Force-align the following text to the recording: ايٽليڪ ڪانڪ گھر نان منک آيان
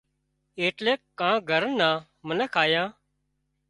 ايٽليڪ 0.59 0.99
ڪانڪ 1.19 1.39
گھر 1.51 1.63
نان 1.79 1.95
منک 2.27 2.51
آيان 2.63 2.89